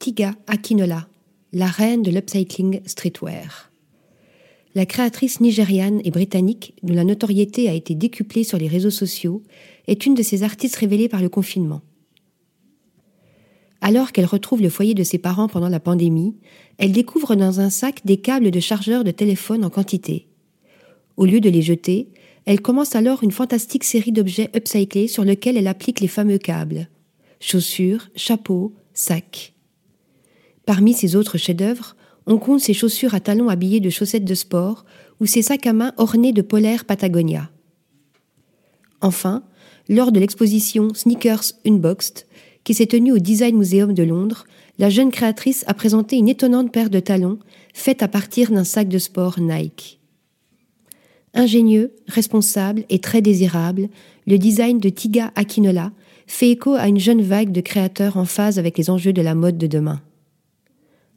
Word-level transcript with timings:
Tiga 0.00 0.34
Akinola, 0.46 1.08
la 1.52 1.66
reine 1.66 2.02
de 2.02 2.10
l'upcycling 2.10 2.80
streetwear. 2.86 3.70
La 4.74 4.86
créatrice 4.86 5.42
nigériane 5.42 6.00
et 6.04 6.10
britannique, 6.10 6.72
dont 6.82 6.94
la 6.94 7.04
notoriété 7.04 7.68
a 7.68 7.74
été 7.74 7.94
décuplée 7.94 8.42
sur 8.42 8.56
les 8.56 8.66
réseaux 8.66 8.88
sociaux, 8.88 9.42
est 9.88 10.06
une 10.06 10.14
de 10.14 10.22
ces 10.22 10.42
artistes 10.42 10.76
révélées 10.76 11.10
par 11.10 11.20
le 11.20 11.28
confinement. 11.28 11.82
Alors 13.82 14.12
qu'elle 14.12 14.24
retrouve 14.24 14.62
le 14.62 14.70
foyer 14.70 14.94
de 14.94 15.02
ses 15.02 15.18
parents 15.18 15.48
pendant 15.48 15.68
la 15.68 15.80
pandémie, 15.80 16.34
elle 16.78 16.92
découvre 16.92 17.36
dans 17.36 17.60
un 17.60 17.68
sac 17.68 18.00
des 18.06 18.16
câbles 18.16 18.50
de 18.50 18.60
chargeurs 18.60 19.04
de 19.04 19.10
téléphone 19.10 19.66
en 19.66 19.70
quantité. 19.70 20.28
Au 21.18 21.26
lieu 21.26 21.40
de 21.40 21.50
les 21.50 21.60
jeter, 21.60 22.08
elle 22.46 22.62
commence 22.62 22.96
alors 22.96 23.22
une 23.22 23.32
fantastique 23.32 23.84
série 23.84 24.12
d'objets 24.12 24.48
upcyclés 24.56 25.08
sur 25.08 25.24
lesquels 25.24 25.58
elle 25.58 25.68
applique 25.68 26.00
les 26.00 26.08
fameux 26.08 26.38
câbles. 26.38 26.88
Chaussures, 27.38 28.08
chapeaux, 28.16 28.72
sacs. 28.94 29.52
Parmi 30.66 30.92
ses 30.92 31.16
autres 31.16 31.38
chefs-d'œuvre, 31.38 31.96
on 32.26 32.38
compte 32.38 32.60
ses 32.60 32.74
chaussures 32.74 33.14
à 33.14 33.20
talons 33.20 33.48
habillés 33.48 33.80
de 33.80 33.90
chaussettes 33.90 34.24
de 34.24 34.34
sport 34.34 34.84
ou 35.20 35.26
ses 35.26 35.42
sacs 35.42 35.66
à 35.66 35.72
main 35.72 35.92
ornés 35.96 36.32
de 36.32 36.42
polaires 36.42 36.84
Patagonia. 36.84 37.50
Enfin, 39.00 39.42
lors 39.88 40.12
de 40.12 40.20
l'exposition 40.20 40.94
Sneakers 40.94 41.52
Unboxed, 41.66 42.26
qui 42.64 42.74
s'est 42.74 42.86
tenue 42.86 43.12
au 43.12 43.18
Design 43.18 43.56
Museum 43.56 43.94
de 43.94 44.02
Londres, 44.02 44.44
la 44.78 44.90
jeune 44.90 45.10
créatrice 45.10 45.64
a 45.66 45.74
présenté 45.74 46.16
une 46.16 46.28
étonnante 46.28 46.72
paire 46.72 46.90
de 46.90 47.00
talons 47.00 47.38
faite 47.74 48.02
à 48.02 48.08
partir 48.08 48.50
d'un 48.50 48.64
sac 48.64 48.88
de 48.88 48.98
sport 48.98 49.40
Nike. 49.40 49.98
Ingénieux, 51.34 51.92
responsable 52.06 52.84
et 52.88 52.98
très 52.98 53.22
désirable, 53.22 53.88
le 54.26 54.38
design 54.38 54.78
de 54.78 54.88
Tiga 54.88 55.32
Akinola 55.36 55.92
fait 56.26 56.50
écho 56.50 56.74
à 56.74 56.88
une 56.88 56.98
jeune 56.98 57.22
vague 57.22 57.52
de 57.52 57.60
créateurs 57.60 58.16
en 58.16 58.24
phase 58.24 58.58
avec 58.58 58.78
les 58.78 58.90
enjeux 58.90 59.12
de 59.12 59.22
la 59.22 59.34
mode 59.34 59.58
de 59.58 59.66
demain. 59.66 60.00